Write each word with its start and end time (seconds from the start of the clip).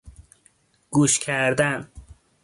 گوش 0.91 1.19
کردن 1.19 1.87